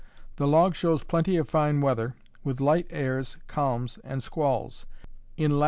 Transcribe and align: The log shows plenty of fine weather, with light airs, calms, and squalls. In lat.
The 0.37 0.47
log 0.47 0.73
shows 0.73 1.03
plenty 1.03 1.37
of 1.37 1.47
fine 1.47 1.79
weather, 1.79 2.15
with 2.43 2.59
light 2.59 2.87
airs, 2.89 3.37
calms, 3.45 3.99
and 4.03 4.23
squalls. 4.23 4.87
In 5.37 5.51
lat. 5.51 5.59